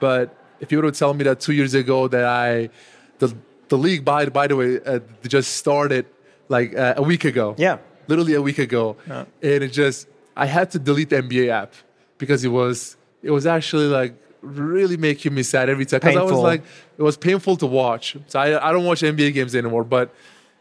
but 0.00 0.36
if 0.60 0.70
you 0.70 0.78
would 0.78 0.84
have 0.84 0.98
told 0.98 1.16
me 1.16 1.24
that 1.24 1.40
two 1.40 1.52
years 1.52 1.72
ago 1.72 2.06
that 2.08 2.24
I, 2.24 2.68
the 3.18 3.34
the 3.68 3.78
league 3.78 4.04
by 4.04 4.26
by 4.26 4.46
the 4.46 4.56
way, 4.56 4.80
uh, 4.84 5.00
just 5.26 5.56
started 5.56 6.06
like 6.48 6.76
uh, 6.76 6.94
a 6.98 7.02
week 7.02 7.24
ago. 7.24 7.54
Yeah 7.56 7.78
literally 8.08 8.34
a 8.34 8.42
week 8.42 8.58
ago, 8.58 8.96
yeah. 9.06 9.24
and 9.42 9.64
it 9.64 9.72
just 9.72 10.08
I 10.36 10.46
had 10.46 10.70
to 10.72 10.78
delete 10.78 11.10
the 11.10 11.22
NBA 11.22 11.48
app 11.48 11.74
because 12.18 12.44
it 12.44 12.48
was 12.48 12.96
it 13.22 13.30
was 13.30 13.46
actually 13.46 13.86
like 13.86 14.14
really 14.40 14.96
making 14.96 15.34
me 15.34 15.42
sad 15.42 15.68
every 15.68 15.84
time 15.86 16.00
because 16.00 16.16
I 16.16 16.22
was 16.22 16.32
like 16.32 16.62
it 16.98 17.02
was 17.02 17.16
painful 17.16 17.56
to 17.58 17.66
watch. 17.66 18.16
So 18.26 18.38
I 18.38 18.68
I 18.68 18.72
don't 18.72 18.84
watch 18.84 19.00
NBA 19.00 19.34
games 19.34 19.54
anymore. 19.54 19.84
But 19.84 20.14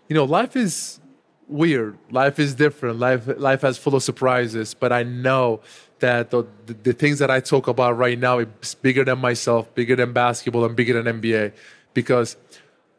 you 0.08 0.16
know, 0.16 0.26
life 0.26 0.56
is 0.56 1.00
weird. 1.48 1.98
Life 2.12 2.40
is 2.40 2.56
different. 2.56 3.00
Life 3.00 3.28
life 3.38 3.62
has 3.62 3.78
full 3.78 3.96
of 3.96 4.04
surprises. 4.04 4.74
But 4.74 4.92
I 4.92 5.04
know 5.04 5.62
that 6.00 6.32
the, 6.32 6.46
the, 6.66 6.74
the 6.74 6.94
things 6.94 7.20
that 7.20 7.32
I 7.32 7.40
talk 7.40 7.68
about 7.68 7.98
right 7.98 8.20
now 8.20 8.40
is 8.40 8.76
bigger 8.76 9.04
than 9.04 9.20
myself, 9.20 9.74
bigger 9.76 9.96
than 9.96 10.14
basketball, 10.14 10.66
and 10.66 10.76
bigger 10.76 11.02
than 11.02 11.22
NBA 11.22 11.54
because 11.94 12.36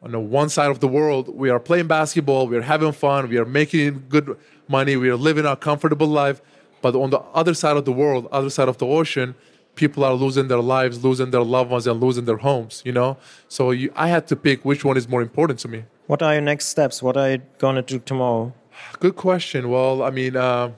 on 0.01 0.11
the 0.11 0.19
one 0.19 0.49
side 0.49 0.69
of 0.69 0.79
the 0.79 0.87
world, 0.87 1.27
we 1.29 1.49
are 1.49 1.59
playing 1.59 1.87
basketball, 1.87 2.47
we 2.47 2.57
are 2.57 2.61
having 2.61 2.91
fun, 2.91 3.29
we 3.29 3.37
are 3.37 3.45
making 3.45 4.05
good 4.09 4.37
money, 4.67 4.95
we 4.95 5.09
are 5.09 5.15
living 5.15 5.45
a 5.45 5.55
comfortable 5.55 6.07
life. 6.07 6.41
But 6.81 6.95
on 6.95 7.09
the 7.09 7.19
other 7.33 7.53
side 7.53 7.77
of 7.77 7.85
the 7.85 7.91
world, 7.91 8.27
other 8.31 8.49
side 8.49 8.69
of 8.69 8.77
the 8.77 8.85
ocean, 8.85 9.33
people 9.75 10.03
are 10.03 10.13
losing 10.13 10.47
their 10.47 10.59
lives, 10.59 11.03
losing 11.03 11.31
their 11.31 11.43
loved 11.43 11.71
ones, 11.71 11.87
and 11.87 11.99
losing 11.99 12.25
their 12.25 12.37
homes. 12.37 12.83
You 12.85 12.91
know, 12.91 13.17
so 13.47 13.71
you, 13.71 13.91
I 13.95 14.07
had 14.09 14.27
to 14.27 14.35
pick 14.35 14.63
which 14.63 14.85
one 14.85 14.97
is 14.97 15.07
more 15.07 15.21
important 15.21 15.59
to 15.59 15.67
me. 15.67 15.85
What 16.05 16.21
are 16.21 16.33
your 16.33 16.41
next 16.41 16.65
steps? 16.65 17.01
What 17.01 17.17
are 17.17 17.31
you 17.31 17.41
gonna 17.57 17.81
do 17.81 17.99
tomorrow? 17.99 18.53
Good 18.99 19.15
question. 19.15 19.69
Well, 19.69 20.03
I 20.03 20.11
mean, 20.11 20.35
uh, 20.35 20.71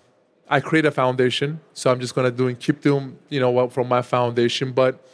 I 0.50 0.62
create 0.62 0.86
a 0.86 0.92
foundation, 0.92 1.60
so 1.74 1.92
I'm 1.92 2.00
just 2.00 2.16
gonna 2.16 2.32
do 2.32 2.48
and 2.48 2.58
keep 2.58 2.82
doing, 2.82 3.18
you 3.28 3.42
know, 3.42 3.52
what 3.52 3.74
from 3.74 3.90
my 3.90 4.02
foundation. 4.02 4.72
But 4.72 5.06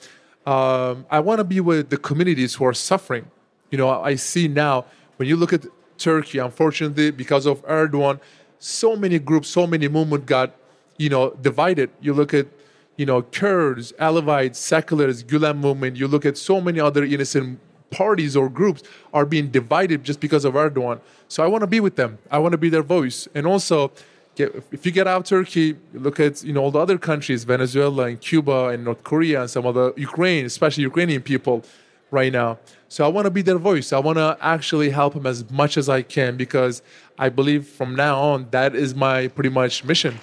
um, 0.45 1.05
I 1.09 1.19
want 1.19 1.39
to 1.39 1.43
be 1.43 1.59
with 1.59 1.89
the 1.89 1.97
communities 1.97 2.53
who 2.53 2.65
are 2.65 2.73
suffering. 2.73 3.25
You 3.75 3.79
know, 3.79 3.89
I 3.89 4.15
see 4.15 4.47
now 4.47 4.85
when 5.17 5.27
you 5.27 5.35
look 5.35 5.51
at 5.51 5.65
Turkey, 5.97 6.37
unfortunately, 6.37 7.11
because 7.11 7.45
of 7.45 7.61
Erdogan, 7.65 8.21
so 8.57 8.95
many 8.95 9.19
groups, 9.19 9.49
so 9.49 9.67
many 9.67 9.89
movements 9.89 10.27
got, 10.27 10.55
you 10.95 11.09
know, 11.09 11.31
divided. 11.41 11.89
You 11.99 12.13
look 12.13 12.33
at, 12.33 12.47
you 12.95 13.05
know, 13.05 13.21
Kurds, 13.21 13.91
Alevites, 13.99 14.57
seculars, 14.57 15.25
Gulen 15.25 15.57
movement. 15.57 15.97
You 15.97 16.07
look 16.07 16.25
at 16.25 16.37
so 16.37 16.61
many 16.61 16.79
other 16.79 17.03
innocent 17.03 17.59
parties 17.89 18.37
or 18.37 18.47
groups 18.47 18.81
are 19.13 19.25
being 19.25 19.49
divided 19.49 20.05
just 20.05 20.21
because 20.21 20.45
of 20.45 20.53
Erdogan. 20.53 21.01
So 21.27 21.43
I 21.43 21.47
want 21.47 21.63
to 21.63 21.67
be 21.67 21.81
with 21.81 21.97
them. 21.97 22.17
I 22.31 22.39
want 22.39 22.53
to 22.53 22.57
be 22.57 22.69
their 22.69 22.87
voice. 22.97 23.27
And 23.35 23.45
also, 23.45 23.91
if 24.37 24.85
you 24.85 24.93
get 24.93 25.05
out 25.05 25.25
Turkey, 25.25 25.75
look 25.93 26.21
at 26.21 26.45
you 26.45 26.53
know 26.53 26.63
all 26.63 26.71
the 26.71 26.79
other 26.79 26.97
countries, 26.97 27.43
Venezuela 27.43 28.05
and 28.05 28.21
Cuba 28.21 28.67
and 28.67 28.85
North 28.85 29.03
Korea 29.03 29.41
and 29.41 29.49
some 29.49 29.65
other 29.65 29.91
Ukraine, 29.97 30.45
especially 30.45 30.83
Ukrainian 30.83 31.21
people 31.21 31.65
right 32.11 32.31
now. 32.31 32.59
So 32.87 33.03
I 33.03 33.07
want 33.07 33.25
to 33.25 33.31
be 33.31 33.41
their 33.41 33.57
voice. 33.57 33.91
I 33.91 33.99
want 33.99 34.17
to 34.17 34.37
actually 34.41 34.89
help 34.89 35.13
them 35.13 35.25
as 35.25 35.49
much 35.49 35.77
as 35.77 35.89
I 35.89 36.01
can 36.01 36.37
because 36.37 36.81
I 37.17 37.29
believe 37.29 37.67
from 37.67 37.95
now 37.95 38.19
on 38.19 38.47
that 38.51 38.75
is 38.75 38.95
my 38.95 39.27
pretty 39.27 39.49
much 39.49 39.83
mission. 39.83 40.19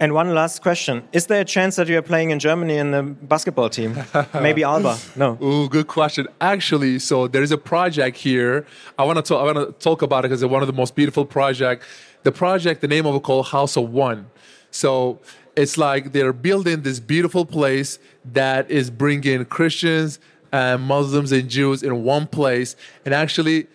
And 0.00 0.14
one 0.14 0.32
last 0.32 0.62
question. 0.62 1.02
Is 1.12 1.26
there 1.26 1.40
a 1.40 1.44
chance 1.44 1.76
that 1.76 1.88
you're 1.88 2.02
playing 2.02 2.30
in 2.30 2.38
Germany 2.38 2.76
in 2.76 2.92
the 2.92 3.02
basketball 3.02 3.68
team? 3.68 3.96
Maybe 4.34 4.62
Alba? 4.62 4.96
No. 5.16 5.36
Ooh, 5.42 5.68
good 5.68 5.88
question. 5.88 6.28
Actually, 6.40 7.00
so 7.00 7.26
there 7.26 7.42
is 7.42 7.50
a 7.50 7.58
project 7.58 8.16
here. 8.16 8.64
I 8.96 9.04
want 9.04 9.16
to 9.16 9.22
talk, 9.22 9.40
I 9.40 9.52
want 9.52 9.66
to 9.66 9.84
talk 9.84 10.02
about 10.02 10.24
it 10.24 10.28
because 10.28 10.42
it's 10.42 10.50
one 10.50 10.62
of 10.62 10.68
the 10.68 10.72
most 10.72 10.94
beautiful 10.94 11.24
projects. 11.24 11.86
The 12.22 12.30
project, 12.30 12.80
the 12.80 12.88
name 12.88 13.06
of 13.06 13.14
it 13.16 13.22
called 13.24 13.46
House 13.46 13.76
of 13.76 13.90
One. 13.90 14.30
So 14.70 15.18
it's 15.56 15.76
like 15.76 16.12
they're 16.12 16.32
building 16.32 16.82
this 16.82 17.00
beautiful 17.00 17.44
place 17.44 17.98
that 18.24 18.70
is 18.70 18.90
bringing 18.90 19.44
Christians 19.46 20.20
and 20.52 20.80
Muslims 20.82 21.32
and 21.32 21.48
Jews 21.48 21.82
in 21.82 22.04
one 22.04 22.28
place. 22.28 22.76
And 23.04 23.12
actually, 23.12 23.66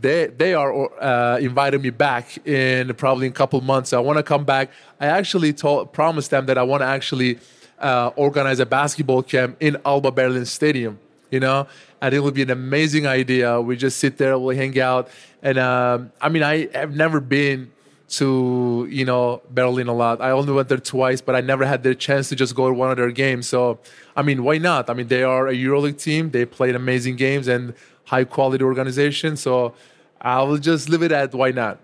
they 0.00 0.26
they 0.26 0.54
are 0.54 1.02
uh, 1.02 1.38
inviting 1.38 1.82
me 1.82 1.90
back 1.90 2.46
in 2.46 2.92
probably 2.94 3.26
in 3.26 3.32
a 3.32 3.34
couple 3.34 3.60
months. 3.60 3.92
I 3.92 4.00
want 4.00 4.18
to 4.18 4.22
come 4.22 4.44
back. 4.44 4.70
I 5.00 5.06
actually 5.06 5.52
told 5.52 5.92
promised 5.92 6.30
them 6.30 6.46
that 6.46 6.58
I 6.58 6.62
want 6.62 6.82
to 6.82 6.86
actually 6.86 7.38
uh, 7.78 8.10
organize 8.16 8.60
a 8.60 8.66
basketball 8.66 9.22
camp 9.22 9.56
in 9.60 9.76
Alba 9.84 10.10
Berlin 10.10 10.46
Stadium. 10.46 10.98
You 11.30 11.40
know, 11.40 11.66
think 12.00 12.14
it 12.14 12.20
would 12.20 12.34
be 12.34 12.42
an 12.42 12.50
amazing 12.50 13.06
idea. 13.06 13.60
We 13.60 13.76
just 13.76 13.98
sit 13.98 14.16
there, 14.16 14.38
we 14.38 14.56
hang 14.56 14.78
out, 14.78 15.08
and 15.42 15.58
um, 15.58 16.12
I 16.20 16.28
mean, 16.28 16.42
I 16.42 16.68
have 16.76 16.94
never 16.94 17.20
been 17.20 17.72
to 18.08 18.86
you 18.88 19.04
know 19.04 19.42
Berlin 19.50 19.88
a 19.88 19.92
lot. 19.92 20.20
I 20.20 20.30
only 20.30 20.52
went 20.52 20.68
there 20.68 20.78
twice, 20.78 21.20
but 21.20 21.34
I 21.34 21.40
never 21.40 21.64
had 21.64 21.82
the 21.82 21.94
chance 21.94 22.28
to 22.28 22.36
just 22.36 22.54
go 22.54 22.68
to 22.68 22.74
one 22.74 22.90
of 22.90 22.96
their 22.96 23.10
games. 23.10 23.48
So 23.48 23.80
I 24.16 24.22
mean, 24.22 24.44
why 24.44 24.58
not? 24.58 24.88
I 24.88 24.94
mean, 24.94 25.08
they 25.08 25.22
are 25.22 25.48
a 25.48 25.54
EuroLeague 25.54 26.00
team. 26.00 26.30
They 26.30 26.44
played 26.44 26.74
amazing 26.76 27.16
games 27.16 27.48
and 27.48 27.74
high 28.06 28.24
quality 28.24 28.64
organization. 28.64 29.36
So 29.36 29.74
I 30.20 30.42
will 30.42 30.58
just 30.58 30.88
leave 30.88 31.02
it 31.02 31.12
at 31.12 31.34
why 31.34 31.50
not. 31.50 31.78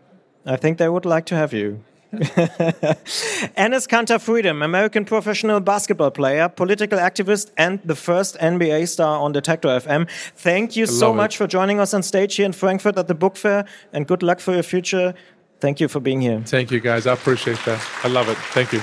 I 0.44 0.56
think 0.56 0.78
they 0.78 0.88
would 0.88 1.04
like 1.04 1.26
to 1.26 1.36
have 1.36 1.52
you. 1.52 1.84
Enes 2.12 3.88
Kanter 3.88 4.20
Freedom, 4.20 4.60
American 4.60 5.06
professional 5.06 5.60
basketball 5.60 6.10
player, 6.10 6.46
political 6.46 6.98
activist, 6.98 7.50
and 7.56 7.80
the 7.84 7.94
first 7.94 8.36
NBA 8.38 8.86
star 8.88 9.18
on 9.18 9.32
Detektor 9.32 9.80
FM. 9.80 10.06
Thank 10.36 10.76
you 10.76 10.84
so 10.84 11.14
much 11.14 11.38
for 11.38 11.46
joining 11.46 11.80
us 11.80 11.94
on 11.94 12.02
stage 12.02 12.36
here 12.36 12.44
in 12.44 12.52
Frankfurt 12.52 12.98
at 12.98 13.08
the 13.08 13.14
book 13.14 13.36
fair, 13.36 13.64
and 13.94 14.06
good 14.06 14.22
luck 14.22 14.40
for 14.40 14.52
your 14.52 14.62
future. 14.62 15.14
Thank 15.60 15.80
you 15.80 15.88
for 15.88 16.00
being 16.00 16.20
here. 16.20 16.42
Thank 16.44 16.70
you, 16.70 16.80
guys. 16.80 17.06
I 17.06 17.14
appreciate 17.14 17.60
that. 17.64 17.80
I 18.04 18.08
love 18.08 18.28
it. 18.28 18.36
Thank 18.52 18.72
you. 18.74 18.82